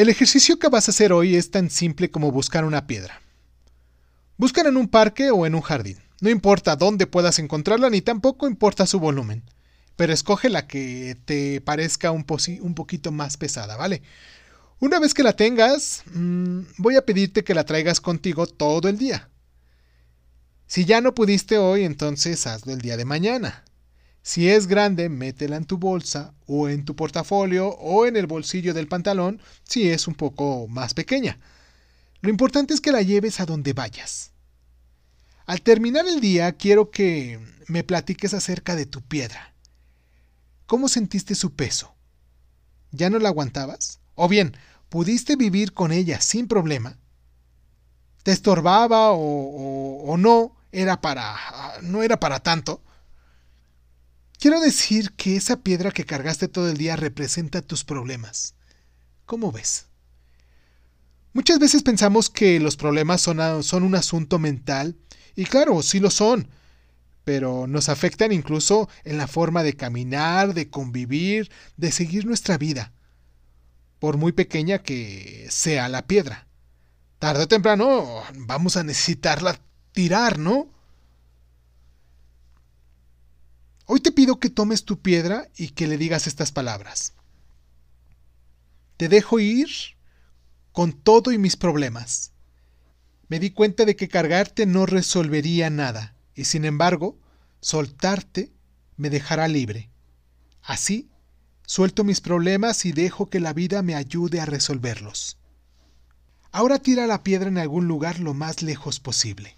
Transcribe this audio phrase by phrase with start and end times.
[0.00, 3.20] El ejercicio que vas a hacer hoy es tan simple como buscar una piedra.
[4.38, 5.98] Búscala en un parque o en un jardín.
[6.22, 9.42] No importa dónde puedas encontrarla ni tampoco importa su volumen.
[9.96, 14.00] Pero escoge la que te parezca un, poquito más pesada, ¿vale?
[14.78, 18.96] Una vez que la tengas, mmm, voy a pedirte que la traigas contigo todo el
[18.96, 19.28] día.
[20.66, 23.64] Si ya no pudiste hoy, entonces hazlo el día de mañana.
[24.22, 28.74] Si es grande, métela en tu bolsa o en tu portafolio o en el bolsillo
[28.74, 31.38] del pantalón si es un poco más pequeña.
[32.20, 34.32] Lo importante es que la lleves a donde vayas.
[35.46, 39.54] Al terminar el día quiero que me platiques acerca de tu piedra.
[40.66, 41.94] ¿Cómo sentiste su peso?
[42.92, 44.00] ¿Ya no la aguantabas?
[44.14, 44.56] ¿O bien,
[44.88, 46.98] pudiste vivir con ella sin problema?
[48.22, 50.56] ¿Te estorbaba o, o, o no?
[50.72, 51.36] Era para.
[51.82, 52.82] no era para tanto.
[54.40, 58.54] Quiero decir que esa piedra que cargaste todo el día representa tus problemas.
[59.26, 59.88] ¿Cómo ves?
[61.34, 64.96] Muchas veces pensamos que los problemas son, un asunto mental,
[65.36, 66.48] y claro, sí lo son,
[67.22, 72.94] pero nos afectan incluso en la forma de caminar, de convivir, de seguir nuestra vida,
[73.98, 76.48] por muy pequeña que sea la piedra.
[77.18, 79.60] Tarde o temprano vamos a necesitarla
[79.92, 80.72] tirar, ¿no?
[83.92, 87.12] Hoy te pido que tomes tu piedra y que le digas estas palabras.
[88.96, 89.68] Te dejo ir
[90.70, 92.30] con todo y mis problemas.
[93.26, 97.18] Me di cuenta de que cargarte no resolvería nada, y sin embargo,
[97.60, 98.52] soltarte
[98.96, 99.90] me dejará libre.
[100.62, 101.10] Así,
[101.66, 105.36] suelto mis problemas y dejo que la vida me ayude a resolverlos.
[106.52, 109.56] Ahora tira la piedra en algún lugar lo más lejos posible.